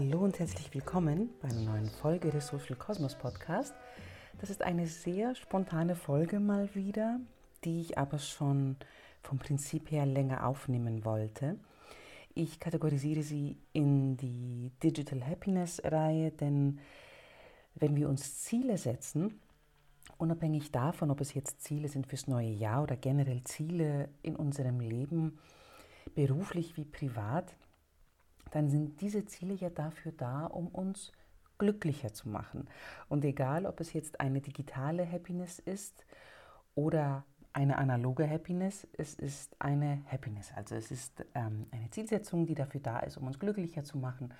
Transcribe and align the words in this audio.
Hallo 0.00 0.20
und 0.20 0.38
herzlich 0.38 0.72
willkommen 0.72 1.30
bei 1.42 1.48
einer 1.48 1.72
neuen 1.72 1.90
Folge 1.90 2.30
des 2.30 2.46
Social 2.46 2.76
Cosmos 2.76 3.16
Podcast. 3.16 3.74
Das 4.40 4.48
ist 4.48 4.62
eine 4.62 4.86
sehr 4.86 5.34
spontane 5.34 5.96
Folge 5.96 6.38
mal 6.38 6.72
wieder, 6.76 7.18
die 7.64 7.80
ich 7.80 7.98
aber 7.98 8.20
schon 8.20 8.76
vom 9.22 9.40
Prinzip 9.40 9.90
her 9.90 10.06
länger 10.06 10.46
aufnehmen 10.46 11.04
wollte. 11.04 11.58
Ich 12.32 12.60
kategorisiere 12.60 13.24
sie 13.24 13.56
in 13.72 14.16
die 14.16 14.70
Digital 14.84 15.26
Happiness 15.26 15.82
Reihe, 15.84 16.30
denn 16.30 16.78
wenn 17.74 17.96
wir 17.96 18.08
uns 18.08 18.44
Ziele 18.44 18.78
setzen, 18.78 19.40
unabhängig 20.16 20.70
davon, 20.70 21.10
ob 21.10 21.20
es 21.20 21.34
jetzt 21.34 21.62
Ziele 21.62 21.88
sind 21.88 22.06
fürs 22.06 22.28
neue 22.28 22.52
Jahr 22.52 22.84
oder 22.84 22.94
generell 22.94 23.42
Ziele 23.42 24.10
in 24.22 24.36
unserem 24.36 24.78
Leben, 24.78 25.40
beruflich 26.14 26.76
wie 26.76 26.84
privat, 26.84 27.52
dann 28.50 28.68
sind 28.68 29.00
diese 29.00 29.24
Ziele 29.26 29.54
ja 29.54 29.70
dafür 29.70 30.12
da, 30.12 30.46
um 30.46 30.68
uns 30.68 31.12
glücklicher 31.58 32.12
zu 32.12 32.28
machen. 32.28 32.68
Und 33.08 33.24
egal, 33.24 33.66
ob 33.66 33.80
es 33.80 33.92
jetzt 33.92 34.20
eine 34.20 34.40
digitale 34.40 35.10
Happiness 35.10 35.58
ist 35.58 36.06
oder 36.74 37.24
eine 37.52 37.78
analoge 37.78 38.28
Happiness, 38.28 38.86
es 38.92 39.14
ist 39.14 39.60
eine 39.60 40.02
Happiness. 40.06 40.52
Also 40.54 40.76
es 40.76 40.90
ist 40.90 41.24
ähm, 41.34 41.66
eine 41.72 41.90
Zielsetzung, 41.90 42.46
die 42.46 42.54
dafür 42.54 42.80
da 42.80 43.00
ist, 43.00 43.16
um 43.16 43.26
uns 43.26 43.38
glücklicher 43.38 43.82
zu 43.84 43.98
machen. 43.98 44.32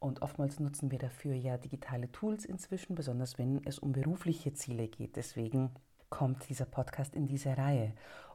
Und 0.00 0.22
oftmals 0.22 0.60
nutzen 0.60 0.90
wir 0.90 0.98
dafür 0.98 1.34
ja 1.34 1.56
digitale 1.56 2.10
Tools 2.10 2.44
inzwischen, 2.44 2.94
besonders 2.94 3.38
wenn 3.38 3.64
es 3.64 3.78
um 3.78 3.92
berufliche 3.92 4.52
Ziele 4.52 4.88
geht. 4.88 5.16
Deswegen 5.16 5.70
kommt 6.08 6.48
dieser 6.48 6.64
Podcast 6.64 7.14
in 7.14 7.26
diese 7.26 7.56
Reihe. 7.56 7.94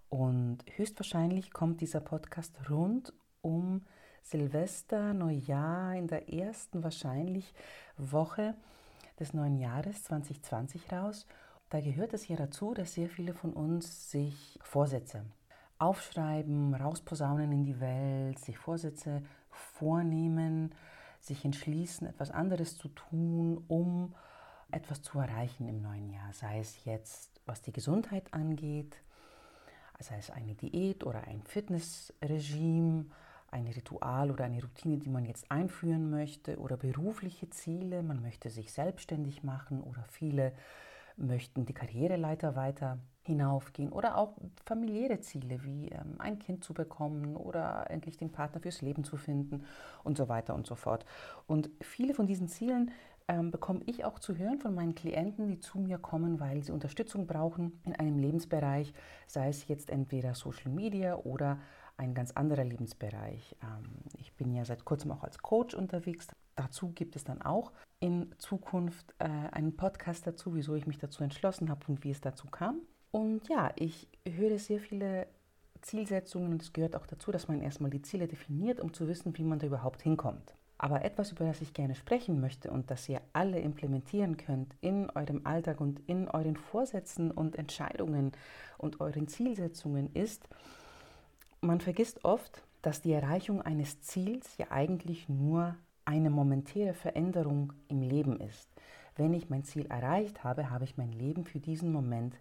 Und 0.09 0.59
höchstwahrscheinlich 0.75 1.51
kommt 1.51 1.81
dieser 1.81 2.01
Podcast 2.01 2.69
rund 2.69 3.13
um 3.41 3.81
Silvester, 4.23 5.13
Neujahr, 5.13 5.95
in 5.95 6.07
der 6.07 6.33
ersten 6.33 6.83
wahrscheinlich 6.83 7.53
Woche 7.97 8.55
des 9.19 9.33
neuen 9.33 9.57
Jahres 9.57 10.03
2020 10.05 10.91
raus. 10.91 11.27
Da 11.69 11.81
gehört 11.81 12.13
es 12.13 12.27
ja 12.27 12.35
dazu, 12.35 12.73
dass 12.73 12.93
sehr 12.93 13.09
viele 13.09 13.33
von 13.33 13.53
uns 13.53 14.09
sich 14.09 14.59
Vorsätze 14.63 15.25
aufschreiben, 15.77 16.73
rausposaunen 16.73 17.51
in 17.51 17.63
die 17.63 17.79
Welt, 17.79 18.39
sich 18.39 18.57
Vorsätze 18.57 19.21
vornehmen, 19.49 20.73
sich 21.19 21.43
entschließen, 21.43 22.07
etwas 22.07 22.31
anderes 22.31 22.77
zu 22.77 22.87
tun, 22.89 23.63
um 23.67 24.15
etwas 24.71 25.01
zu 25.01 25.19
erreichen 25.19 25.67
im 25.67 25.81
neuen 25.81 26.09
Jahr. 26.09 26.31
Sei 26.33 26.59
es 26.59 26.85
jetzt, 26.85 27.41
was 27.45 27.61
die 27.61 27.73
Gesundheit 27.73 28.33
angeht, 28.33 29.01
sei 29.99 30.17
es 30.17 30.31
eine 30.31 30.55
Diät 30.55 31.03
oder 31.03 31.27
ein 31.27 31.43
Fitnessregime, 31.43 33.05
ein 33.53 33.67
Ritual 33.67 34.31
oder 34.31 34.45
eine 34.45 34.61
Routine, 34.61 34.97
die 34.97 35.09
man 35.09 35.25
jetzt 35.25 35.49
einführen 35.49 36.09
möchte 36.09 36.57
oder 36.57 36.75
berufliche 36.75 37.49
Ziele, 37.49 38.03
man 38.03 38.21
möchte 38.21 38.49
sich 38.49 38.73
selbstständig 38.73 39.43
machen 39.43 39.81
oder 39.81 40.03
viele 40.09 40.53
möchten 41.15 41.65
die 41.65 41.73
Karriereleiter 41.73 42.55
weiter 42.55 42.97
hinaufgehen 43.21 43.91
oder 43.91 44.17
auch 44.17 44.33
familiäre 44.65 45.21
Ziele 45.21 45.63
wie 45.63 45.89
ähm, 45.89 46.15
ein 46.17 46.39
Kind 46.39 46.63
zu 46.63 46.73
bekommen 46.73 47.35
oder 47.37 47.89
endlich 47.89 48.17
den 48.17 48.31
Partner 48.31 48.59
fürs 48.59 48.81
Leben 48.81 49.03
zu 49.03 49.15
finden 49.15 49.63
und 50.03 50.17
so 50.17 50.27
weiter 50.27 50.55
und 50.55 50.67
so 50.67 50.75
fort. 50.75 51.05
Und 51.47 51.69
viele 51.81 52.13
von 52.13 52.27
diesen 52.27 52.49
Zielen 52.49 52.91
ähm, 53.27 53.51
bekomme 53.51 53.81
ich 53.85 54.03
auch 54.03 54.19
zu 54.19 54.37
hören 54.37 54.59
von 54.59 54.75
meinen 54.75 54.95
Klienten, 54.95 55.47
die 55.47 55.59
zu 55.59 55.79
mir 55.79 55.97
kommen, 55.97 56.41
weil 56.41 56.63
sie 56.63 56.73
Unterstützung 56.73 57.25
brauchen 57.25 57.79
in 57.85 57.95
einem 57.95 58.19
Lebensbereich, 58.19 58.93
sei 59.27 59.47
es 59.47 59.67
jetzt 59.67 59.89
entweder 59.89 60.35
Social 60.35 60.71
Media 60.71 61.15
oder 61.15 61.59
ein 62.03 62.13
ganz 62.13 62.31
anderer 62.31 62.63
Lebensbereich. 62.63 63.55
Ähm, 63.63 63.83
ich 64.17 64.33
bin 64.33 64.53
ja 64.53 64.65
seit 64.65 64.85
kurzem 64.85 65.11
auch 65.11 65.23
als 65.23 65.39
Coach 65.39 65.73
unterwegs. 65.73 66.27
Dazu 66.55 66.91
gibt 66.91 67.15
es 67.15 67.23
dann 67.23 67.41
auch 67.41 67.71
in 67.99 68.33
Zukunft 68.37 69.13
äh, 69.19 69.25
einen 69.25 69.75
Podcast 69.75 70.27
dazu, 70.27 70.55
wieso 70.55 70.75
ich 70.75 70.85
mich 70.85 70.99
dazu 70.99 71.23
entschlossen 71.23 71.69
habe 71.69 71.85
und 71.87 72.03
wie 72.03 72.11
es 72.11 72.21
dazu 72.21 72.47
kam. 72.47 72.81
Und 73.11 73.47
ja, 73.47 73.71
ich 73.75 74.07
höre 74.27 74.57
sehr 74.59 74.79
viele 74.79 75.27
Zielsetzungen 75.81 76.51
und 76.51 76.61
es 76.61 76.73
gehört 76.73 76.95
auch 76.95 77.05
dazu, 77.05 77.31
dass 77.31 77.47
man 77.47 77.61
erstmal 77.61 77.91
die 77.91 78.01
Ziele 78.01 78.27
definiert, 78.27 78.79
um 78.79 78.93
zu 78.93 79.07
wissen, 79.07 79.37
wie 79.37 79.43
man 79.43 79.59
da 79.59 79.67
überhaupt 79.67 80.01
hinkommt. 80.01 80.55
Aber 80.77 81.05
etwas, 81.05 81.31
über 81.31 81.45
das 81.45 81.61
ich 81.61 81.73
gerne 81.73 81.95
sprechen 81.95 82.41
möchte 82.41 82.71
und 82.71 82.91
das 82.91 83.07
ihr 83.07 83.21
alle 83.31 83.59
implementieren 83.59 84.37
könnt 84.37 84.75
in 84.81 85.09
eurem 85.11 85.41
Alltag 85.45 85.79
und 85.79 86.01
in 86.07 86.27
euren 86.27 86.57
Vorsätzen 86.57 87.31
und 87.31 87.55
Entscheidungen 87.55 88.31
und 88.77 88.99
euren 88.99 89.27
Zielsetzungen, 89.27 90.11
ist, 90.13 90.49
man 91.63 91.81
vergisst 91.81 92.23
oft, 92.25 92.63
dass 92.81 93.01
die 93.01 93.13
Erreichung 93.13 93.61
eines 93.61 94.01
Ziels 94.01 94.57
ja 94.57 94.67
eigentlich 94.69 95.29
nur 95.29 95.75
eine 96.05 96.29
momentäre 96.29 96.93
Veränderung 96.93 97.73
im 97.87 98.01
Leben 98.01 98.39
ist. 98.39 98.69
Wenn 99.15 99.33
ich 99.33 99.49
mein 99.49 99.63
Ziel 99.63 99.85
erreicht 99.85 100.43
habe, 100.43 100.69
habe 100.69 100.83
ich 100.83 100.97
mein 100.97 101.11
Leben 101.11 101.45
für 101.45 101.59
diesen 101.59 101.91
Moment 101.91 102.35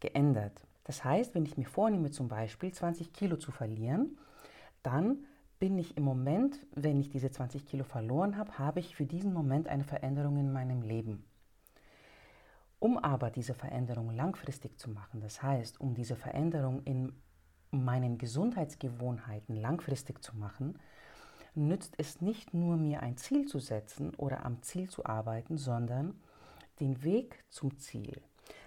geändert. 0.00 0.60
Das 0.84 1.04
heißt, 1.04 1.34
wenn 1.34 1.44
ich 1.44 1.56
mir 1.56 1.66
vornehme, 1.66 2.10
zum 2.10 2.28
Beispiel 2.28 2.72
20 2.72 3.12
Kilo 3.12 3.36
zu 3.36 3.50
verlieren, 3.50 4.16
dann 4.82 5.24
bin 5.58 5.76
ich 5.78 5.96
im 5.96 6.04
Moment, 6.04 6.64
wenn 6.74 7.00
ich 7.00 7.10
diese 7.10 7.30
20 7.30 7.66
Kilo 7.66 7.84
verloren 7.84 8.36
habe, 8.36 8.58
habe 8.58 8.80
ich 8.80 8.94
für 8.94 9.04
diesen 9.04 9.32
Moment 9.32 9.68
eine 9.68 9.84
Veränderung 9.84 10.38
in 10.38 10.52
meinem 10.52 10.82
Leben. 10.82 11.24
Um 12.78 12.96
aber 12.96 13.30
diese 13.30 13.54
Veränderung 13.54 14.10
langfristig 14.14 14.78
zu 14.78 14.88
machen, 14.90 15.20
das 15.20 15.42
heißt, 15.42 15.80
um 15.80 15.94
diese 15.94 16.14
Veränderung 16.14 16.84
in 16.84 17.12
meinen 17.70 18.18
Gesundheitsgewohnheiten 18.18 19.56
langfristig 19.56 20.22
zu 20.22 20.36
machen, 20.36 20.78
nützt 21.54 21.94
es 21.98 22.20
nicht 22.20 22.54
nur 22.54 22.76
mir 22.76 23.02
ein 23.02 23.16
Ziel 23.16 23.46
zu 23.46 23.58
setzen 23.58 24.14
oder 24.16 24.44
am 24.44 24.62
Ziel 24.62 24.88
zu 24.88 25.04
arbeiten, 25.04 25.58
sondern 25.58 26.18
den 26.80 27.02
Weg 27.02 27.44
zum 27.48 27.78
Ziel. 27.78 28.20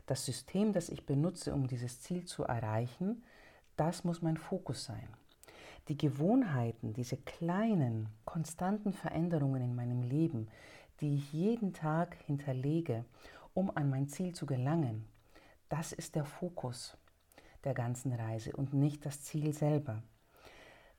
Das 0.05 0.25
System, 0.25 0.73
das 0.73 0.89
ich 0.89 1.05
benutze, 1.05 1.53
um 1.53 1.67
dieses 1.67 2.01
Ziel 2.01 2.25
zu 2.25 2.43
erreichen, 2.43 3.23
das 3.77 4.03
muss 4.03 4.21
mein 4.21 4.37
Fokus 4.37 4.85
sein. 4.85 5.07
Die 5.87 5.97
Gewohnheiten, 5.97 6.93
diese 6.93 7.17
kleinen, 7.17 8.09
konstanten 8.25 8.93
Veränderungen 8.93 9.61
in 9.61 9.75
meinem 9.75 10.03
Leben, 10.03 10.47
die 10.99 11.15
ich 11.15 11.33
jeden 11.33 11.73
Tag 11.73 12.15
hinterlege, 12.25 13.05
um 13.53 13.75
an 13.75 13.89
mein 13.89 14.07
Ziel 14.07 14.33
zu 14.33 14.45
gelangen, 14.45 15.05
das 15.69 15.93
ist 15.93 16.15
der 16.15 16.25
Fokus 16.25 16.97
der 17.63 17.73
ganzen 17.73 18.13
Reise 18.13 18.53
und 18.53 18.73
nicht 18.73 19.05
das 19.05 19.23
Ziel 19.23 19.53
selber. 19.53 20.03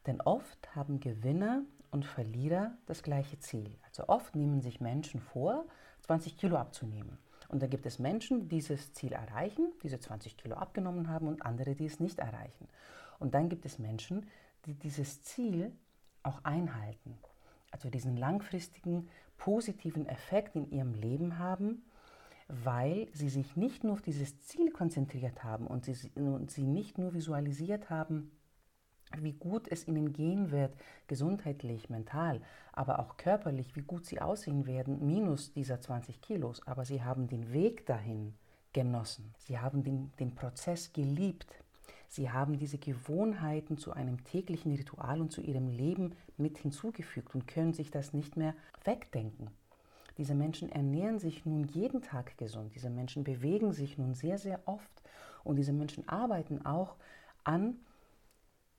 Denn 0.07 0.21
oft 0.21 0.75
haben 0.75 1.01
Gewinner 1.01 1.63
und 1.91 2.05
Verlierer 2.05 2.77
das 2.87 3.03
gleiche 3.03 3.39
Ziel. 3.39 3.77
Also 3.87 4.09
oft 4.09 4.35
nehmen 4.35 4.61
sich 4.61 4.81
Menschen 4.81 5.21
vor, 5.21 5.65
20 6.03 6.37
Kilo 6.37 6.57
abzunehmen. 6.57 7.19
Und 7.49 7.63
dann 7.63 7.71
gibt 7.71 7.87
es 7.87 7.99
Menschen, 7.99 8.41
die 8.41 8.49
dieses 8.49 8.95
Ziel 8.95 9.13
erreichen, 9.13 9.73
diese 9.83 10.01
20 10.01 10.37
Kilo 10.37 10.57
abgenommen 10.57 11.09
haben 11.09 11.29
und 11.29 11.45
andere, 11.45 11.75
die 11.75 11.87
es 11.87 12.01
nicht 12.01 12.19
erreichen. 12.19 12.67
Und 13.19 13.35
dann 13.35 13.49
gibt 13.49 13.67
es 13.67 13.79
Menschen, 13.79 14.27
die 14.65 14.75
dieses 14.75 15.23
Ziel 15.23 15.73
auch 16.23 16.43
einhalten. 16.45 17.19
Also 17.71 17.91
diesen 17.91 18.17
langfristigen 18.17 19.09
positiven 19.37 20.07
Effekt 20.07 20.57
in 20.57 20.71
ihrem 20.71 20.95
Leben 20.95 21.39
haben 21.39 21.85
weil 22.49 23.09
sie 23.13 23.29
sich 23.29 23.57
nicht 23.57 23.85
nur 23.85 23.95
auf 23.95 24.03
dieses 24.03 24.41
Ziel 24.41 24.71
konzentriert 24.71 25.45
haben 25.45 25.67
und 25.67 25.85
sie, 25.85 26.11
und 26.15 26.51
sie 26.51 26.67
nicht 26.67 26.99
nur 26.99 27.15
visualisiert 27.15 27.91
haben, 27.91 28.31
wie 29.19 29.33
gut 29.33 29.69
es 29.69 29.87
ihnen 29.87 30.13
gehen 30.13 30.51
wird, 30.51 30.75
gesundheitlich, 31.07 31.91
mental, 31.91 32.41
aber 32.73 32.99
auch 32.99 33.17
körperlich, 33.17 33.77
wie 33.77 33.83
gut 33.83 34.07
sie 34.07 34.21
aussehen 34.21 34.67
werden, 34.67 35.07
minus 35.07 35.53
dieser 35.53 35.81
20 35.81 36.21
Kilos. 36.23 36.67
Aber 36.67 36.85
sie 36.85 37.03
haben 37.03 37.29
den 37.29 37.53
Weg 37.53 37.87
dahin 37.87 38.35
genossen. 38.73 39.35
Sie 39.39 39.59
haben 39.59 39.83
den, 39.83 40.13
den 40.19 40.35
Prozess 40.35 40.93
geliebt. 40.93 41.63
Sie 42.09 42.31
haben 42.31 42.59
diese 42.59 42.79
Gewohnheiten 42.79 43.79
zu 43.79 43.93
einem 43.93 44.23
täglichen 44.25 44.75
Ritual 44.75 45.21
und 45.21 45.33
zu 45.33 45.41
ihrem 45.41 45.69
Leben 45.69 46.15
mit 46.37 46.59
hinzugefügt 46.59 47.35
und 47.35 47.47
können 47.47 47.73
sich 47.73 47.91
das 47.91 48.13
nicht 48.13 48.37
mehr 48.37 48.55
wegdenken. 48.85 49.51
Diese 50.19 50.35
Menschen 50.35 50.71
ernähren 50.71 51.19
sich 51.19 51.45
nun 51.47 51.65
jeden 51.65 52.03
Tag 52.03 52.37
gesund. 52.39 52.75
Diese 52.75 52.91
Menschen 52.91 53.25
bewegen 53.25 53.73
sich 53.73 53.99
nun 53.99 54.15
sehr, 54.15 54.39
sehr 54.39 54.61
oft. 54.67 55.03
Und 55.45 55.57
diese 55.57 55.73
Menschen 55.73 56.09
arbeiten 56.09 56.65
auch 56.65 56.97
an 57.45 57.79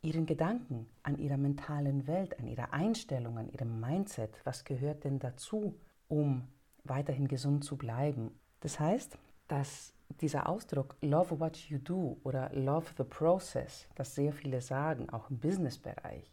ihren 0.02 0.26
Gedanken, 0.26 0.88
an 1.02 1.18
ihrer 1.18 1.38
mentalen 1.38 2.08
Welt, 2.08 2.38
an 2.40 2.48
ihrer 2.48 2.74
Einstellung, 2.74 3.38
an 3.38 3.50
ihrem 3.50 3.80
Mindset. 3.80 4.40
Was 4.44 4.64
gehört 4.66 5.06
denn 5.06 5.20
dazu, 5.20 5.76
um 6.08 6.48
weiterhin 6.84 7.28
gesund 7.28 7.64
zu 7.64 7.78
bleiben? 7.78 8.32
Das 8.60 8.80
heißt, 8.80 9.18
dass 9.48 9.94
dieser 10.22 10.48
Ausdruck 10.48 10.96
Love 11.02 11.40
what 11.40 11.58
you 11.70 11.80
do 11.80 12.18
oder 12.24 12.50
Love 12.54 12.88
the 12.98 13.04
process, 13.04 13.88
das 13.96 14.14
sehr 14.14 14.34
viele 14.34 14.62
sagen, 14.62 15.10
auch 15.10 15.30
im 15.30 15.40
Businessbereich, 15.40 16.32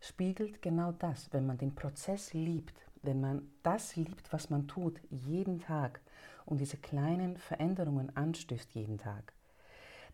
spiegelt 0.00 0.62
genau 0.62 0.92
das. 0.92 1.32
Wenn 1.32 1.46
man 1.46 1.58
den 1.58 1.74
Prozess 1.74 2.32
liebt, 2.32 2.86
wenn 3.02 3.20
man 3.20 3.50
das 3.62 3.96
liebt, 3.96 4.32
was 4.32 4.50
man 4.50 4.68
tut, 4.68 5.00
jeden 5.10 5.60
Tag 5.60 6.00
und 6.44 6.58
diese 6.58 6.76
kleinen 6.76 7.36
Veränderungen 7.36 8.14
anstößt 8.16 8.74
jeden 8.74 8.98
Tag, 8.98 9.32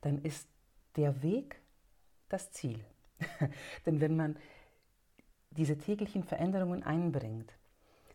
dann 0.02 0.18
ist 0.22 0.48
der 0.96 1.22
Weg 1.22 1.60
das 2.28 2.50
Ziel. 2.50 2.84
Denn 3.86 4.00
wenn 4.00 4.16
man 4.16 4.36
diese 5.50 5.78
täglichen 5.78 6.22
Veränderungen 6.22 6.82
einbringt, 6.82 7.52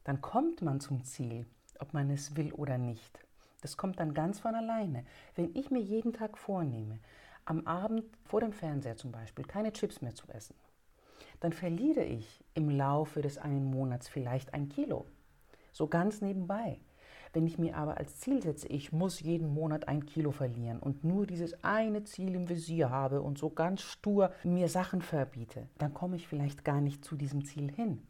dann 0.03 0.21
kommt 0.21 0.61
man 0.61 0.79
zum 0.79 1.03
Ziel, 1.03 1.45
ob 1.79 1.93
man 1.93 2.09
es 2.09 2.35
will 2.35 2.53
oder 2.53 2.77
nicht. 2.77 3.19
Das 3.61 3.77
kommt 3.77 3.99
dann 3.99 4.13
ganz 4.13 4.39
von 4.39 4.55
alleine. 4.55 5.05
Wenn 5.35 5.55
ich 5.55 5.69
mir 5.69 5.81
jeden 5.81 6.13
Tag 6.13 6.37
vornehme, 6.37 6.99
am 7.45 7.65
Abend 7.67 8.05
vor 8.25 8.41
dem 8.41 8.53
Fernseher 8.53 8.97
zum 8.97 9.11
Beispiel 9.11 9.45
keine 9.45 9.73
Chips 9.73 10.01
mehr 10.01 10.15
zu 10.15 10.27
essen, 10.29 10.55
dann 11.39 11.53
verliere 11.53 12.03
ich 12.03 12.43
im 12.53 12.69
Laufe 12.69 13.21
des 13.21 13.37
einen 13.37 13.65
Monats 13.65 14.07
vielleicht 14.07 14.53
ein 14.53 14.69
Kilo. 14.69 15.05
So 15.71 15.87
ganz 15.87 16.21
nebenbei. 16.21 16.79
Wenn 17.33 17.47
ich 17.47 17.57
mir 17.57 17.77
aber 17.77 17.97
als 17.97 18.19
Ziel 18.19 18.41
setze, 18.41 18.67
ich 18.67 18.91
muss 18.91 19.21
jeden 19.21 19.53
Monat 19.53 19.87
ein 19.87 20.05
Kilo 20.05 20.31
verlieren 20.31 20.79
und 20.79 21.05
nur 21.05 21.25
dieses 21.25 21.63
eine 21.63 22.03
Ziel 22.03 22.35
im 22.35 22.49
Visier 22.49 22.89
habe 22.89 23.21
und 23.21 23.37
so 23.37 23.49
ganz 23.49 23.81
stur 23.81 24.33
mir 24.43 24.67
Sachen 24.67 25.01
verbiete, 25.01 25.69
dann 25.77 25.93
komme 25.93 26.17
ich 26.17 26.27
vielleicht 26.27 26.65
gar 26.65 26.81
nicht 26.81 27.05
zu 27.05 27.15
diesem 27.15 27.45
Ziel 27.45 27.71
hin. 27.71 28.05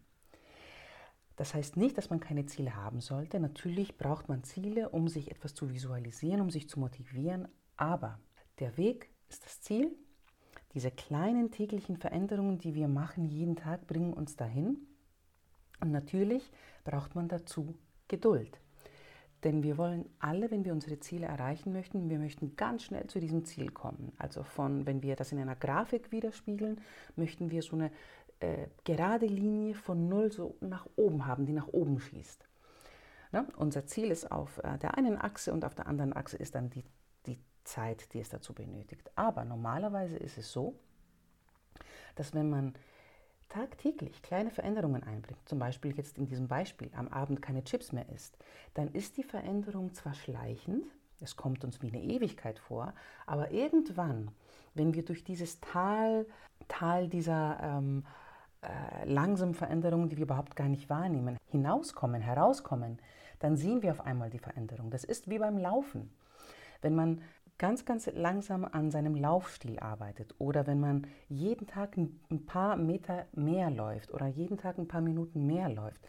Das 1.36 1.54
heißt 1.54 1.78
nicht, 1.78 1.98
dass 1.98 2.10
man 2.10 2.19
keine 2.19 2.46
Ziele 2.46 2.75
haben 2.75 3.00
sollte. 3.00 3.40
Natürlich 3.40 3.98
braucht 3.98 4.28
man 4.28 4.44
Ziele, 4.44 4.90
um 4.90 5.08
sich 5.08 5.31
etwas 5.31 5.54
zu 5.54 5.72
visualisieren, 5.72 6.42
um 6.42 6.50
sich 6.50 6.68
zu 6.68 6.80
motivieren. 6.80 7.48
Aber 7.78 8.19
der 8.60 8.78
Weg 8.78 9.10
ist 9.30 9.46
das 9.46 9.62
Ziel. 9.62 9.96
Diese 10.74 10.92
kleinen 10.92 11.52
täglichen 11.52 11.98
Veränderungen, 11.98 12.58
die 12.58 12.76
wir 12.76 12.88
machen 12.88 13.26
jeden 13.26 13.56
Tag, 13.56 13.88
bringen 13.88 14.14
uns 14.14 14.36
dahin. 14.36 14.78
Und 15.82 15.92
natürlich 15.92 16.52
braucht 16.84 17.16
man 17.16 17.28
dazu 17.28 17.76
Geduld. 18.08 18.60
Denn 19.44 19.64
wir 19.64 19.78
wollen 19.78 20.06
alle, 20.20 20.52
wenn 20.52 20.66
wir 20.66 20.74
unsere 20.74 21.00
Ziele 21.00 21.26
erreichen 21.26 21.74
möchten, 21.74 22.10
wir 22.10 22.20
möchten 22.20 22.56
ganz 22.56 22.84
schnell 22.84 23.08
zu 23.08 23.20
diesem 23.20 23.44
Ziel 23.44 23.72
kommen. 23.72 24.12
Also 24.18 24.44
von, 24.44 24.86
wenn 24.86 25.02
wir 25.02 25.16
das 25.16 25.32
in 25.32 25.40
einer 25.40 25.56
Grafik 25.56 26.12
widerspiegeln, 26.12 26.80
möchten 27.16 27.50
wir 27.50 27.64
so 27.64 27.76
eine 27.76 27.92
äh, 28.40 28.68
gerade 28.84 29.26
Linie 29.26 29.74
von 29.74 30.10
null 30.10 30.32
so 30.32 30.56
nach 30.62 30.88
oben 30.96 31.26
haben, 31.26 31.46
die 31.46 31.54
nach 31.54 31.68
oben 31.70 32.00
schießt. 32.00 32.48
Ne? 33.32 33.48
Unser 33.56 33.86
Ziel 33.88 34.12
ist 34.12 34.32
auf 34.32 34.60
äh, 34.64 34.78
der 34.78 34.98
einen 34.98 35.18
Achse 35.20 35.54
und 35.54 35.66
auf 35.66 35.74
der 35.74 35.88
anderen 35.88 36.14
Achse 36.14 36.38
ist 36.38 36.54
dann 36.54 36.70
die, 36.70 36.84
die 37.26 37.40
Zeit, 37.63 38.13
die 38.13 38.19
es 38.19 38.30
dazu 38.30 38.54
benötigt. 38.54 39.10
Aber 39.16 39.46
normalerweise 39.46 40.18
ist 40.18 40.38
es 40.38 40.52
so, 40.52 40.75
dass 42.16 42.34
wenn 42.34 42.50
man 42.50 42.74
tagtäglich 43.50 44.22
kleine 44.22 44.50
Veränderungen 44.50 45.04
einbringt, 45.04 45.48
zum 45.48 45.60
Beispiel 45.60 45.96
jetzt 45.96 46.18
in 46.18 46.25
diesem 46.25 46.48
Beispiel 46.48 46.90
am 46.96 47.10
Abend 47.10 47.42
keine 47.42 47.63
Chips 47.63 47.92
mehr 47.92 48.08
isst, 48.10 48.38
dann 48.74 48.88
ist 48.90 49.18
die 49.18 49.24
Veränderung 49.24 49.94
zwar 49.94 50.13
schleichend, 50.13 50.86
es 51.19 51.36
kommt 51.36 51.63
uns 51.63 51.81
wie 51.81 51.90
eine 51.90 52.02
Ewigkeit 52.02 52.60
vor, 52.60 52.94
aber 53.25 53.52
irgendwann, 53.52 54.31
wenn 54.74 54.94
wir 54.94 55.06
durch 55.06 55.24
dieses 55.24 55.60
Tal, 55.60 56.25
Tal 56.68 57.10
dieser 57.10 57.60
ähm, 57.62 58.06
äh, 58.62 59.06
langsamen 59.06 59.54
Veränderungen, 59.54 60.10
die 60.10 60.18
wir 60.18 60.24
überhaupt 60.24 60.56
gar 60.56 60.69
nicht 60.69 60.90
wahrnehmen, 60.90 61.38
hinauskommen, 61.48 62.22
herauskommen, 62.22 63.00
dann 63.40 63.58
sehen 63.58 63.81
wir 63.81 63.92
auf 63.92 64.02
einmal 64.02 64.30
die 64.30 64.40
Veränderung. 64.40 64.92
Das 64.92 65.04
ist 65.04 65.30
wie 65.30 65.40
beim 65.40 65.58
Laufen. 65.58 66.13
Wenn 66.81 66.96
man 66.96 67.22
ganz, 67.57 67.86
ganz 67.86 68.09
langsam 68.13 68.65
an 68.65 68.89
seinem 68.92 69.15
Laufstil 69.15 69.80
arbeitet 69.80 70.33
oder 70.39 70.65
wenn 70.68 70.80
man 70.80 71.07
jeden 71.30 71.68
Tag 71.68 71.95
ein 71.98 72.45
paar 72.45 72.75
Meter 72.75 73.25
mehr 73.33 73.69
läuft 73.69 74.12
oder 74.13 74.27
jeden 74.27 74.57
Tag 74.57 74.77
ein 74.77 74.88
paar 74.88 75.01
Minuten 75.01 75.45
mehr 75.45 75.69
läuft, 75.69 76.01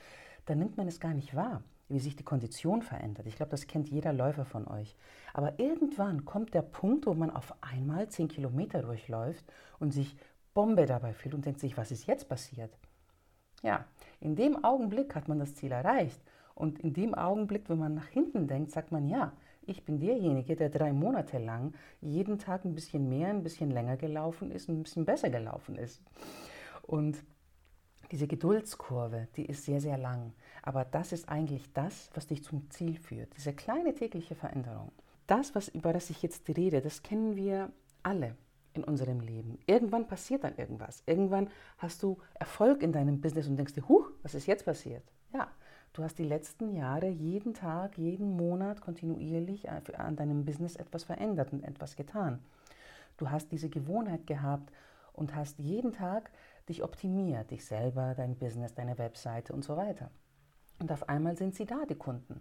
dann 0.47 0.59
nimmt 0.59 0.77
man 0.77 0.89
es 0.89 0.99
gar 0.99 1.15
nicht 1.15 1.37
wahr, 1.37 1.63
wie 1.89 2.01
sich 2.01 2.17
die 2.17 2.25
Kondition 2.25 2.83
verändert. 2.83 3.27
Ich 3.27 3.37
glaube, 3.37 3.51
das 3.51 3.67
kennt 3.67 3.89
jeder 3.89 4.13
Läufer 4.13 4.45
von 4.45 4.67
euch. 4.67 4.97
Aber 5.35 5.59
irgendwann 5.59 6.25
kommt 6.25 6.55
der 6.55 6.63
Punkt, 6.63 7.07
wo 7.07 7.15
man 7.15 7.31
auf 7.31 7.55
einmal 7.61 8.09
zehn 8.09 8.29
Kilometer 8.29 8.83
durchläuft 8.83 9.45
und 9.79 9.93
sich 9.93 10.17
Bombe 10.55 10.87
dabei 10.87 11.13
fühlt 11.13 11.35
und 11.35 11.47
denkt 11.47 11.61
sich, 11.61 11.77
was 11.77 11.91
ist 11.91 12.07
jetzt 12.07 12.29
passiert? 12.29 12.77
Ja, 13.63 13.85
in 14.21 14.37
dem 14.37 14.65
Augenblick 14.65 15.15
hat 15.15 15.29
man 15.29 15.39
das 15.39 15.55
Ziel 15.55 15.73
erreicht. 15.73 16.21
Und 16.55 16.81
in 16.81 16.93
dem 16.93 17.15
Augenblick, 17.15 17.69
wenn 17.69 17.79
man 17.79 17.95
nach 17.95 18.09
hinten 18.09 18.47
denkt, 18.47 18.73
sagt 18.73 18.93
man, 18.93 19.09
ja, 19.09 19.33
ich 19.67 19.85
bin 19.85 20.01
derjenige, 20.01 20.57
der 20.57 20.71
drei 20.71 20.93
Monate 20.93 21.39
lang 21.39 21.75
jeden 22.01 22.39
Tag 22.39 22.65
ein 22.65 22.75
bisschen 22.75 23.09
mehr, 23.09 23.29
ein 23.29 23.43
bisschen 23.43 23.71
länger 23.71 23.97
gelaufen 23.97 24.51
ist 24.51 24.69
ein 24.69 24.83
bisschen 24.83 25.05
besser 25.05 25.31
gelaufen 25.31 25.77
ist. 25.77 26.03
Und 26.83 27.23
diese 28.11 28.27
Geduldskurve, 28.27 29.29
die 29.37 29.47
ist 29.47 29.65
sehr, 29.65 29.81
sehr 29.81 29.97
lang. 29.97 30.35
Aber 30.63 30.85
das 30.85 31.13
ist 31.13 31.29
eigentlich 31.29 31.73
das, 31.73 32.11
was 32.15 32.27
dich 32.27 32.45
zum 32.45 32.71
Ziel 32.71 32.97
führt. 32.99 33.35
Diese 33.37 33.55
kleine 33.55 33.95
tägliche 33.95 34.35
Veränderung. 34.35 34.93
Das, 35.27 35.55
was, 35.55 35.69
über 35.69 35.93
das 35.93 36.11
ich 36.11 36.23
jetzt 36.23 36.49
rede, 36.49 36.83
das 36.83 37.03
kennen 37.03 37.37
wir 37.37 37.73
alle 38.03 38.37
in 38.75 38.85
unserem 38.85 39.21
Leben. 39.21 39.59
Irgendwann 39.67 40.07
passiert 40.07 40.45
dann 40.45 40.57
irgendwas. 40.57 41.03
Irgendwann 41.07 41.49
hast 41.79 42.03
du 42.03 42.19
Erfolg 42.35 42.83
in 42.83 42.93
deinem 42.93 43.21
Business 43.21 43.47
und 43.47 43.57
denkst 43.57 43.75
dir, 43.75 43.89
huch, 43.89 44.11
was 44.23 44.35
ist 44.35 44.47
jetzt 44.47 44.65
passiert? 44.65 45.05
Ja, 45.33 45.49
Du 45.93 46.03
hast 46.03 46.19
die 46.19 46.25
letzten 46.25 46.75
Jahre 46.75 47.09
jeden 47.09 47.53
Tag, 47.53 47.99
jeden 47.99 48.35
Monat 48.35 48.81
kontinuierlich 48.81 49.69
an 49.69 50.17
deinem 50.17 50.47
Business 50.47 50.77
etwas 50.77 51.05
verändert 51.05 51.53
und 51.53 51.63
etwas 51.65 51.97
getan. 51.97 52.39
Du 53.19 53.31
hast 53.31 53.53
diese 53.53 53.69
Gewohnheit 53.69 54.27
gehabt 54.27 54.73
und 55.13 55.35
hast 55.35 55.59
jeden 55.59 55.93
Tag 55.93 56.31
dich 56.69 56.83
optimiert, 56.83 57.51
dich 57.51 57.67
selber, 57.67 58.15
dein 58.17 58.37
Business, 58.37 58.75
deine 58.75 58.97
Webseite 58.97 59.53
und 59.53 59.65
so 59.65 59.77
weiter. 59.77 60.11
Und 60.79 60.91
auf 60.91 61.11
einmal 61.11 61.37
sind 61.37 61.55
sie 61.55 61.67
da, 61.67 61.85
die 61.87 61.95
Kunden. 61.95 62.41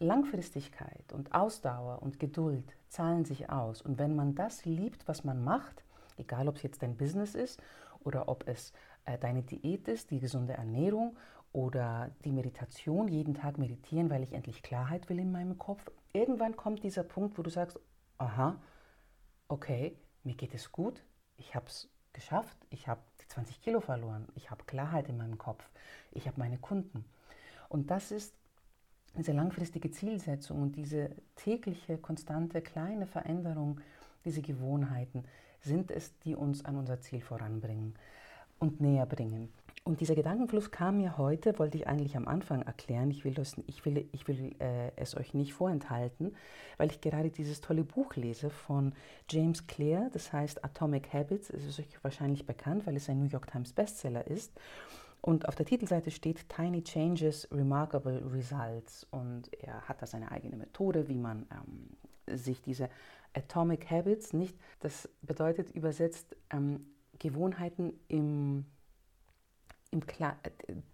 Langfristigkeit 0.00 1.12
und 1.12 1.32
Ausdauer 1.32 2.02
und 2.02 2.18
Geduld 2.18 2.74
zahlen 2.88 3.24
sich 3.24 3.50
aus. 3.50 3.82
Und 3.82 3.98
wenn 3.98 4.16
man 4.16 4.34
das 4.34 4.64
liebt, 4.64 5.06
was 5.06 5.22
man 5.22 5.44
macht, 5.44 5.84
egal 6.16 6.48
ob 6.48 6.56
es 6.56 6.62
jetzt 6.62 6.82
dein 6.82 6.96
Business 6.96 7.36
ist 7.36 7.62
oder 8.02 8.28
ob 8.28 8.48
es 8.48 8.72
äh, 9.04 9.16
deine 9.18 9.42
Diät 9.42 9.86
ist, 9.88 10.10
die 10.10 10.18
gesunde 10.18 10.54
Ernährung 10.54 11.16
oder 11.52 12.10
die 12.24 12.32
Meditation, 12.32 13.08
jeden 13.08 13.34
Tag 13.34 13.58
meditieren, 13.58 14.10
weil 14.10 14.22
ich 14.22 14.32
endlich 14.32 14.62
Klarheit 14.62 15.08
will 15.08 15.18
in 15.18 15.32
meinem 15.32 15.58
Kopf. 15.58 15.90
Irgendwann 16.12 16.56
kommt 16.56 16.82
dieser 16.82 17.02
Punkt, 17.02 17.38
wo 17.38 17.42
du 17.42 17.50
sagst, 17.50 17.78
aha, 18.18 18.56
okay, 19.48 19.96
mir 20.22 20.34
geht 20.34 20.54
es 20.54 20.70
gut, 20.70 21.02
ich 21.36 21.54
habe 21.54 21.66
es 21.66 21.88
geschafft, 22.12 22.56
ich 22.70 22.88
habe 22.88 23.00
die 23.20 23.26
20 23.28 23.60
Kilo 23.62 23.80
verloren, 23.80 24.28
ich 24.34 24.50
habe 24.50 24.64
Klarheit 24.64 25.08
in 25.08 25.16
meinem 25.16 25.38
Kopf, 25.38 25.68
ich 26.12 26.26
habe 26.26 26.38
meine 26.38 26.58
Kunden. 26.58 27.04
Und 27.68 27.90
das 27.90 28.10
ist 28.10 28.34
diese 29.16 29.32
langfristige 29.32 29.90
Zielsetzung 29.90 30.62
und 30.62 30.76
diese 30.76 31.10
tägliche, 31.36 31.98
konstante, 31.98 32.62
kleine 32.62 33.06
Veränderung, 33.06 33.80
diese 34.24 34.42
Gewohnheiten 34.42 35.24
sind 35.60 35.90
es, 35.90 36.18
die 36.20 36.34
uns 36.34 36.64
an 36.64 36.76
unser 36.76 37.00
Ziel 37.00 37.20
voranbringen 37.20 37.94
und 38.58 38.80
näher 38.80 39.06
bringen. 39.06 39.52
Und 39.82 40.00
dieser 40.00 40.14
Gedankenfluss 40.14 40.70
kam 40.70 40.98
mir 40.98 41.16
heute, 41.16 41.58
wollte 41.58 41.78
ich 41.78 41.86
eigentlich 41.86 42.16
am 42.16 42.28
Anfang 42.28 42.62
erklären. 42.62 43.10
Ich 43.10 43.24
will, 43.24 43.32
das, 43.32 43.56
ich 43.66 43.84
will, 43.84 44.08
ich 44.12 44.28
will 44.28 44.54
äh, 44.58 44.92
es 44.96 45.16
euch 45.16 45.32
nicht 45.32 45.54
vorenthalten, 45.54 46.36
weil 46.76 46.90
ich 46.90 47.00
gerade 47.00 47.30
dieses 47.30 47.62
tolle 47.62 47.82
Buch 47.82 48.14
lese 48.14 48.50
von 48.50 48.92
James 49.28 49.66
Clear, 49.66 50.10
das 50.12 50.32
heißt 50.32 50.64
Atomic 50.64 51.12
Habits. 51.14 51.48
Es 51.48 51.64
ist 51.64 51.80
euch 51.80 52.04
wahrscheinlich 52.04 52.46
bekannt, 52.46 52.86
weil 52.86 52.96
es 52.96 53.08
ein 53.08 53.18
New 53.18 53.28
York 53.28 53.50
Times 53.50 53.72
Bestseller 53.72 54.26
ist. 54.26 54.52
Und 55.22 55.48
auf 55.48 55.54
der 55.54 55.66
Titelseite 55.66 56.10
steht 56.10 56.48
Tiny 56.50 56.82
Changes, 56.82 57.48
Remarkable 57.50 58.22
Results. 58.32 59.06
Und 59.10 59.50
er 59.62 59.80
hat 59.88 60.02
da 60.02 60.06
seine 60.06 60.30
eigene 60.30 60.56
Methode, 60.56 61.08
wie 61.08 61.18
man 61.18 61.46
ähm, 61.50 62.36
sich 62.36 62.60
diese 62.60 62.90
Atomic 63.32 63.90
Habits 63.90 64.34
nicht, 64.34 64.58
das 64.80 65.08
bedeutet 65.22 65.70
übersetzt 65.70 66.36
ähm, 66.50 66.86
Gewohnheiten 67.18 67.94
im 68.08 68.20
im 68.58 68.64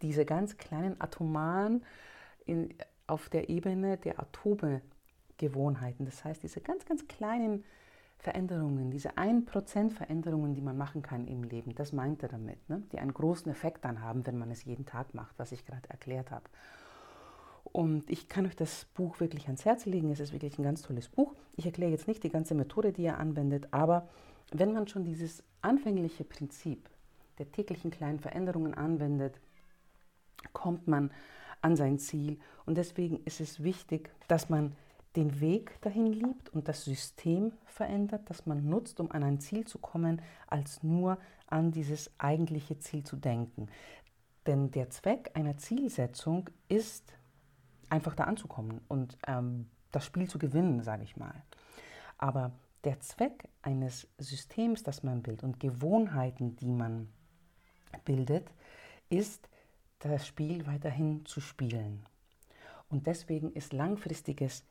diese 0.03 0.25
ganz 0.25 0.57
kleinen 0.57 1.01
atomaren 1.01 1.85
in, 2.45 2.75
auf 3.07 3.29
der 3.29 3.49
Ebene 3.49 3.99
der 3.99 4.19
Atome 4.19 4.81
Gewohnheiten. 5.39 6.05
Das 6.05 6.25
heißt, 6.25 6.43
diese 6.43 6.61
ganz, 6.61 6.87
ganz 6.87 7.07
kleinen 7.09 7.65
Veränderungen, 8.19 8.91
diese 8.91 9.11
1% 9.19 9.91
Veränderungen, 9.91 10.55
die 10.55 10.63
man 10.63 10.79
machen 10.79 11.03
kann 11.03 11.27
im 11.27 11.45
Leben, 11.45 11.75
das 11.75 11.93
meint 11.93 12.23
er 12.23 12.31
damit, 12.31 12.69
ne? 12.69 12.83
die 12.93 12.99
einen 12.99 13.13
großen 13.13 13.51
Effekt 13.53 13.85
dann 13.85 14.01
haben, 14.01 14.27
wenn 14.27 14.39
man 14.39 14.51
es 14.51 14.65
jeden 14.65 14.87
Tag 14.87 15.13
macht, 15.13 15.39
was 15.39 15.53
ich 15.53 15.67
gerade 15.67 15.89
erklärt 15.91 16.31
habe. 16.31 16.45
Und 17.65 18.09
ich 18.11 18.29
kann 18.29 18.47
euch 18.47 18.57
das 18.57 18.87
Buch 18.95 19.21
wirklich 19.21 19.47
ans 19.47 19.65
Herz 19.65 19.85
legen. 19.85 20.11
Es 20.11 20.21
ist 20.21 20.33
wirklich 20.33 20.59
ein 20.59 20.63
ganz 20.63 20.83
tolles 20.83 21.09
Buch. 21.09 21.35
Ich 21.57 21.67
erkläre 21.67 21.91
jetzt 21.91 22.09
nicht 22.09 22.23
die 22.23 22.31
ganze 22.31 22.55
Methode, 22.55 22.93
die 22.93 23.05
er 23.05 23.19
anwendet, 23.19 23.69
aber 23.73 24.09
wenn 24.53 24.73
man 24.73 24.89
schon 24.89 25.05
dieses 25.05 25.43
anfängliche 25.61 26.25
Prinzip 26.25 26.89
der 27.39 27.51
täglichen 27.53 27.91
kleinen 27.91 28.21
Veränderungen 28.21 28.75
anwendet, 28.75 29.41
kommt 30.53 30.87
man 30.87 31.11
an 31.61 31.77
sein 31.77 31.99
Ziel. 31.99 32.39
Und 32.65 32.77
deswegen 32.77 33.21
ist 33.25 33.41
es 33.41 33.63
wichtig, 33.63 34.11
dass 34.29 34.49
man 34.49 34.77
den 35.17 35.41
Weg 35.41 35.81
dahin 35.81 36.07
liebt 36.07 36.51
und 36.51 36.69
das 36.69 36.85
System 36.85 37.53
verändert, 37.65 38.23
das 38.29 38.47
man 38.47 38.69
nutzt, 38.69 39.01
um 39.01 39.11
an 39.11 39.23
ein 39.23 39.41
Ziel 39.41 39.67
zu 39.67 39.79
kommen, 39.79 40.21
als 40.47 40.83
nur 40.83 41.19
an 41.47 41.73
dieses 41.73 42.11
eigentliche 42.19 42.79
Ziel 42.79 43.03
zu 43.03 43.17
denken. 43.17 43.69
Denn 44.47 44.71
der 44.71 44.91
Zweck 44.91 45.31
einer 45.35 45.57
Zielsetzung 45.57 46.51
ist, 46.69 47.15
einfach 47.89 48.15
da 48.15 48.25
anzukommen 48.25 48.81
und 48.89 49.17
ähm, 49.27 49.71
das 49.91 50.05
Spiel 50.05 50.29
zu 50.29 50.39
gewinnen, 50.39 50.83
sage 50.83 51.05
ich 51.05 51.17
mal. 51.17 51.43
Aber 52.19 52.53
der 52.85 53.01
Zweck 53.01 53.49
eines 53.63 54.09
Systems, 54.19 54.83
das 54.83 55.03
man 55.03 55.23
bildet 55.23 55.45
und 55.45 55.61
Gewohnheiten, 55.61 56.57
die 56.57 56.69
man 56.69 57.09
bildet, 58.05 58.49
ist 59.09 59.49
das 60.01 60.27
Spiel 60.27 60.67
weiterhin 60.67 61.25
zu 61.25 61.41
spielen. 61.41 62.05
Und 62.89 63.07
deswegen 63.07 63.53
ist 63.53 63.73
langfristiges 63.73 64.65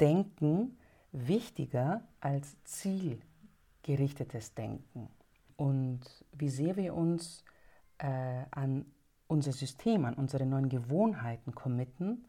Denken 0.00 0.78
wichtiger 1.12 2.02
als 2.20 2.56
zielgerichtetes 2.64 4.54
Denken. 4.54 5.08
Und 5.56 6.00
wie 6.32 6.48
sehr 6.48 6.76
wir 6.76 6.94
uns 6.94 7.44
äh, 7.98 8.44
an 8.50 8.86
unser 9.26 9.52
System, 9.52 10.04
an 10.04 10.14
unsere 10.14 10.46
neuen 10.46 10.68
Gewohnheiten 10.68 11.54
committen, 11.54 12.24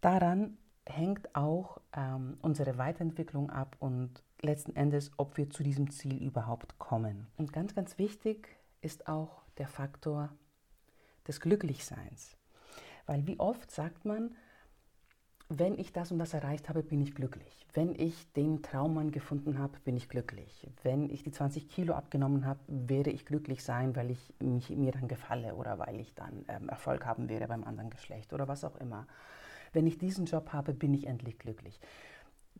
daran 0.00 0.56
hängt 0.86 1.34
auch 1.34 1.80
ähm, 1.94 2.38
unsere 2.42 2.78
Weiterentwicklung 2.78 3.50
ab 3.50 3.76
und 3.80 4.22
letzten 4.40 4.74
Endes, 4.74 5.10
ob 5.16 5.36
wir 5.36 5.50
zu 5.50 5.62
diesem 5.62 5.90
Ziel 5.90 6.22
überhaupt 6.22 6.78
kommen. 6.78 7.26
Und 7.36 7.52
ganz, 7.52 7.74
ganz 7.74 7.98
wichtig 7.98 8.48
ist 8.80 9.08
auch 9.08 9.42
der 9.60 9.68
Faktor 9.68 10.30
des 11.28 11.40
Glücklichseins. 11.40 12.36
Weil 13.06 13.26
wie 13.26 13.38
oft 13.38 13.70
sagt 13.70 14.04
man, 14.04 14.34
wenn 15.52 15.78
ich 15.78 15.92
das 15.92 16.12
und 16.12 16.20
das 16.20 16.32
erreicht 16.32 16.68
habe, 16.68 16.82
bin 16.82 17.00
ich 17.00 17.14
glücklich. 17.14 17.66
Wenn 17.74 17.94
ich 17.94 18.32
den 18.32 18.62
Traummann 18.62 19.10
gefunden 19.10 19.58
habe, 19.58 19.78
bin 19.80 19.96
ich 19.96 20.08
glücklich. 20.08 20.66
Wenn 20.84 21.10
ich 21.10 21.24
die 21.24 21.32
20 21.32 21.68
Kilo 21.68 21.94
abgenommen 21.94 22.46
habe, 22.46 22.60
werde 22.68 23.10
ich 23.10 23.26
glücklich 23.26 23.64
sein, 23.64 23.96
weil 23.96 24.12
ich 24.12 24.32
mich, 24.38 24.70
mir 24.70 24.92
dann 24.92 25.08
gefalle 25.08 25.56
oder 25.56 25.78
weil 25.78 25.98
ich 25.98 26.14
dann 26.14 26.44
ähm, 26.48 26.68
Erfolg 26.68 27.04
haben 27.04 27.28
werde 27.28 27.48
beim 27.48 27.64
anderen 27.64 27.90
Geschlecht 27.90 28.32
oder 28.32 28.46
was 28.46 28.62
auch 28.62 28.76
immer. 28.76 29.08
Wenn 29.72 29.88
ich 29.88 29.98
diesen 29.98 30.26
Job 30.26 30.52
habe, 30.52 30.72
bin 30.72 30.94
ich 30.94 31.06
endlich 31.06 31.38
glücklich. 31.38 31.80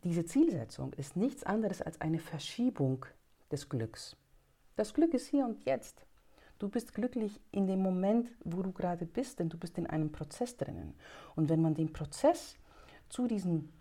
Diese 0.02 0.24
Zielsetzung 0.24 0.92
ist 0.94 1.16
nichts 1.16 1.44
anderes 1.44 1.82
als 1.82 2.00
eine 2.00 2.18
Verschiebung 2.18 3.06
des 3.52 3.68
Glücks. 3.68 4.16
Das 4.74 4.94
Glück 4.94 5.14
ist 5.14 5.28
hier 5.28 5.44
und 5.44 5.64
jetzt. 5.64 6.04
Du 6.60 6.68
bist 6.68 6.92
glücklich 6.92 7.40
in 7.52 7.66
dem 7.66 7.80
Moment, 7.80 8.28
wo 8.44 8.60
du 8.62 8.70
gerade 8.70 9.06
bist, 9.06 9.38
denn 9.38 9.48
du 9.48 9.56
bist 9.56 9.78
in 9.78 9.86
einem 9.86 10.12
Prozess 10.12 10.58
drinnen. 10.58 10.92
Und 11.34 11.48
wenn 11.48 11.62
man 11.62 11.72
den 11.72 11.90
Prozess 11.90 12.54
zu 13.08 13.26
diesen 13.26 13.72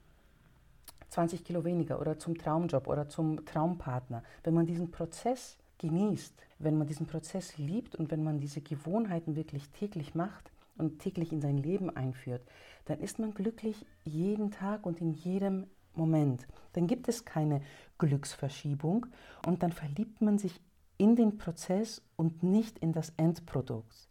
20 1.10 1.44
Kilo 1.44 1.66
weniger 1.66 2.00
oder 2.00 2.18
zum 2.18 2.38
Traumjob 2.38 2.88
oder 2.88 3.10
zum 3.10 3.46
Traumpartner, 3.46 4.24
wenn 4.46 4.54
man 4.54 4.66
diesen 4.66 4.92
Prozess 4.92 5.58
genießt, 5.80 6.34
wenn 6.60 6.78
man 6.78 6.88
diesen 6.88 7.06
Prozess 7.06 7.58
liebt 7.58 7.98
und 7.98 8.12
wenn 8.12 8.24
man 8.24 8.40
diese 8.40 8.62
Gewohnheiten 8.62 9.36
wirklich 9.36 9.68
täglich 9.72 10.16
macht 10.16 10.50
und 10.78 11.00
täglich 11.00 11.34
in 11.34 11.42
sein 11.42 11.58
Leben 11.58 11.90
einführt, 11.90 12.44
dann 12.86 13.02
ist 13.02 13.20
man 13.20 13.34
glücklich 13.34 13.86
jeden 14.06 14.52
Tag 14.52 14.86
und 14.86 15.02
in 15.02 15.12
jedem 15.12 15.68
Moment. 15.96 16.48
Dann 16.72 16.88
gibt 16.88 17.10
es 17.10 17.26
keine 17.26 17.62
Glücksverschiebung 17.98 19.08
und 19.46 19.64
dann 19.64 19.74
verliebt 19.74 20.22
man 20.22 20.38
sich 20.38 20.62
in 21.00 21.16
den 21.16 21.38
Prozess 21.38 22.04
und 22.18 22.44
nicht 22.44 22.78
in 22.78 22.92
das 22.92 23.14
Endprodukt. 23.18 24.08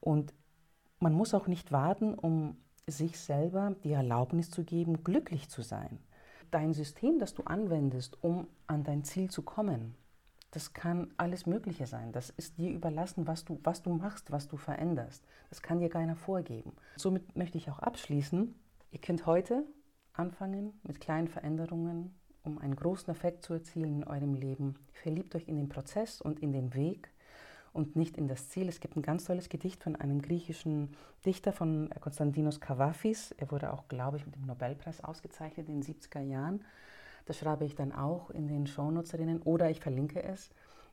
Und 0.00 0.32
man 1.00 1.12
muss 1.12 1.34
auch 1.34 1.48
nicht 1.48 1.72
warten, 1.72 2.14
um 2.14 2.58
sich 2.86 3.18
selber 3.18 3.74
die 3.82 3.92
Erlaubnis 3.92 4.50
zu 4.50 4.62
geben, 4.62 5.02
glücklich 5.02 5.48
zu 5.48 5.62
sein. 5.62 5.98
Dein 6.52 6.74
System, 6.74 7.18
das 7.18 7.34
du 7.34 7.42
anwendest, 7.42 8.22
um 8.22 8.46
an 8.68 8.84
dein 8.84 9.02
Ziel 9.02 9.30
zu 9.30 9.42
kommen, 9.42 9.96
das 10.52 10.72
kann 10.72 11.12
alles 11.16 11.46
Mögliche 11.46 11.86
sein. 11.86 12.12
Das 12.12 12.30
ist 12.30 12.58
dir 12.58 12.70
überlassen, 12.70 13.26
was 13.26 13.44
du, 13.44 13.58
was 13.64 13.82
du 13.82 13.90
machst, 13.90 14.30
was 14.30 14.46
du 14.46 14.56
veränderst. 14.56 15.24
Das 15.48 15.62
kann 15.62 15.80
dir 15.80 15.88
keiner 15.88 16.16
vorgeben. 16.16 16.72
Somit 16.96 17.34
möchte 17.36 17.58
ich 17.58 17.70
auch 17.70 17.80
abschließen. 17.80 18.54
Ihr 18.90 19.00
könnt 19.00 19.26
heute 19.26 19.64
anfangen 20.12 20.78
mit 20.82 21.00
kleinen 21.00 21.28
Veränderungen, 21.28 22.14
um 22.46 22.58
einen 22.58 22.76
großen 22.76 23.10
Effekt 23.10 23.42
zu 23.42 23.54
erzielen 23.54 24.02
in 24.02 24.04
eurem 24.04 24.34
Leben. 24.34 24.76
Verliebt 24.92 25.34
euch 25.34 25.48
in 25.48 25.56
den 25.56 25.68
Prozess 25.68 26.20
und 26.20 26.40
in 26.40 26.52
den 26.52 26.74
Weg 26.74 27.10
und 27.72 27.94
nicht 27.94 28.16
in 28.16 28.28
das 28.28 28.48
Ziel. 28.48 28.68
Es 28.68 28.80
gibt 28.80 28.96
ein 28.96 29.02
ganz 29.02 29.24
tolles 29.24 29.48
Gedicht 29.48 29.82
von 29.82 29.96
einem 29.96 30.22
griechischen 30.22 30.96
Dichter, 31.26 31.52
von 31.52 31.90
Konstantinos 32.00 32.60
Kavafis. 32.60 33.32
Er 33.32 33.50
wurde 33.50 33.72
auch, 33.72 33.88
glaube 33.88 34.16
ich, 34.16 34.24
mit 34.24 34.34
dem 34.34 34.46
Nobelpreis 34.46 35.02
ausgezeichnet 35.04 35.68
in 35.68 35.82
den 35.82 35.94
70er 35.94 36.20
Jahren. 36.20 36.64
Das 37.26 37.38
schreibe 37.38 37.64
ich 37.64 37.74
dann 37.74 37.92
auch 37.92 38.30
in 38.30 38.48
den 38.48 38.66
Shownutzerinnen 38.66 39.42
oder 39.42 39.68
ich 39.70 39.80
verlinke 39.80 40.22
es. 40.22 40.50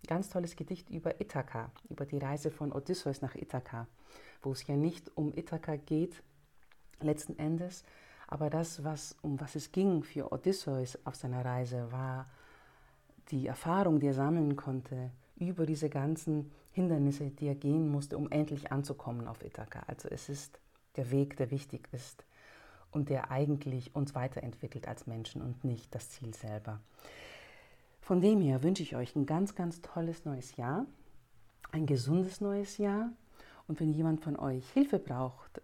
Ganz 0.07 0.29
tolles 0.29 0.57
Gedicht 0.57 0.89
über 0.89 1.21
Ithaka, 1.21 1.71
über 1.89 2.05
die 2.05 2.17
Reise 2.17 2.51
von 2.51 2.73
Odysseus 2.73 3.21
nach 3.21 3.35
Ithaka, 3.35 3.87
wo 4.41 4.51
es 4.51 4.67
ja 4.67 4.75
nicht 4.75 5.15
um 5.15 5.33
Ithaka 5.33 5.77
geht, 5.77 6.21
letzten 6.99 7.39
Endes, 7.39 7.85
aber 8.27 8.49
das, 8.49 8.83
was, 8.83 9.15
um 9.21 9.39
was 9.39 9.55
es 9.55 9.71
ging 9.71 10.03
für 10.03 10.31
Odysseus 10.31 10.97
auf 11.05 11.15
seiner 11.15 11.43
Reise, 11.43 11.91
war 11.91 12.27
die 13.29 13.47
Erfahrung, 13.47 13.99
die 13.99 14.07
er 14.07 14.13
sammeln 14.13 14.55
konnte 14.55 15.11
über 15.37 15.65
diese 15.65 15.89
ganzen 15.89 16.51
Hindernisse, 16.71 17.29
die 17.29 17.47
er 17.47 17.55
gehen 17.55 17.89
musste, 17.89 18.17
um 18.17 18.29
endlich 18.31 18.71
anzukommen 18.71 19.27
auf 19.27 19.43
Ithaka. 19.43 19.83
Also 19.87 20.09
es 20.09 20.29
ist 20.29 20.59
der 20.95 21.11
Weg, 21.11 21.37
der 21.37 21.51
wichtig 21.51 21.87
ist 21.91 22.25
und 22.91 23.09
der 23.09 23.31
eigentlich 23.31 23.95
uns 23.95 24.15
weiterentwickelt 24.15 24.87
als 24.87 25.07
Menschen 25.07 25.41
und 25.41 25.63
nicht 25.63 25.93
das 25.93 26.09
Ziel 26.09 26.33
selber. 26.33 26.79
Von 28.01 28.21
dem 28.21 28.41
her 28.41 28.63
wünsche 28.63 28.83
ich 28.83 28.95
euch 28.95 29.15
ein 29.15 29.25
ganz, 29.25 29.55
ganz 29.55 29.81
tolles 29.81 30.25
neues 30.25 30.55
Jahr, 30.57 30.85
ein 31.71 31.85
gesundes 31.85 32.41
neues 32.41 32.77
Jahr. 32.77 33.09
Und 33.67 33.79
wenn 33.79 33.93
jemand 33.93 34.21
von 34.21 34.37
euch 34.37 34.69
Hilfe 34.71 34.99
braucht 34.99 35.61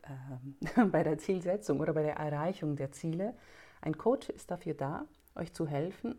äh, 0.76 0.86
bei 0.92 1.04
der 1.04 1.18
Zielsetzung 1.18 1.80
oder 1.80 1.94
bei 1.94 2.04
der 2.04 2.16
Erreichung 2.16 2.76
der 2.76 2.92
Ziele, 2.92 3.34
ein 3.82 3.98
Coach 3.98 4.30
ist 4.30 4.52
dafür 4.52 4.74
da, 4.74 5.06
euch 5.36 5.54
zu 5.54 5.68
helfen, 5.68 6.16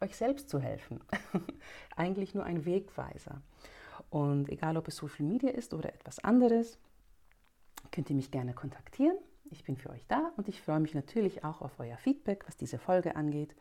euch 0.00 0.16
selbst 0.16 0.48
zu 0.48 0.60
helfen. 0.60 1.00
Eigentlich 1.96 2.34
nur 2.34 2.44
ein 2.44 2.64
Wegweiser. 2.64 3.40
Und 4.10 4.48
egal, 4.48 4.76
ob 4.76 4.88
es 4.88 4.96
Social 4.96 5.26
Media 5.26 5.50
ist 5.50 5.74
oder 5.74 5.92
etwas 5.92 6.18
anderes, 6.18 6.78
könnt 7.92 8.10
ihr 8.10 8.16
mich 8.16 8.30
gerne 8.30 8.52
kontaktieren. 8.54 9.16
Ich 9.50 9.64
bin 9.64 9.76
für 9.76 9.90
euch 9.90 10.06
da 10.06 10.32
und 10.36 10.48
ich 10.48 10.60
freue 10.60 10.80
mich 10.80 10.94
natürlich 10.94 11.44
auch 11.44 11.60
auf 11.60 11.78
euer 11.78 11.96
Feedback, 11.96 12.44
was 12.46 12.56
diese 12.56 12.78
Folge 12.78 13.16
angeht. 13.16 13.54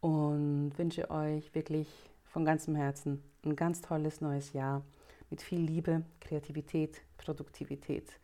Und 0.00 0.72
wünsche 0.76 1.10
euch 1.10 1.54
wirklich 1.54 1.88
von 2.24 2.44
ganzem 2.44 2.76
Herzen 2.76 3.22
ein 3.44 3.56
ganz 3.56 3.80
tolles 3.80 4.20
neues 4.20 4.52
Jahr 4.52 4.82
mit 5.30 5.42
viel 5.42 5.60
Liebe, 5.60 6.02
Kreativität, 6.20 7.02
Produktivität, 7.16 8.20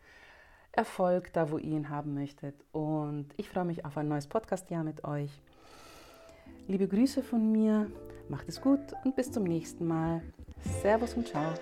Erfolg 0.71 1.31
da, 1.33 1.51
wo 1.51 1.57
ihr 1.57 1.77
ihn 1.77 1.89
haben 1.89 2.13
möchtet. 2.13 2.55
Und 2.71 3.27
ich 3.37 3.49
freue 3.49 3.65
mich 3.65 3.85
auf 3.85 3.97
ein 3.97 4.07
neues 4.07 4.27
Podcast-Jahr 4.27 4.83
mit 4.83 5.03
euch. 5.03 5.29
Liebe 6.67 6.87
Grüße 6.87 7.21
von 7.21 7.51
mir, 7.51 7.91
macht 8.29 8.49
es 8.49 8.59
gut 8.59 8.79
und 9.03 9.15
bis 9.15 9.31
zum 9.31 9.43
nächsten 9.43 9.85
Mal. 9.85 10.21
Servus 10.81 11.13
und 11.13 11.27
ciao. 11.27 11.53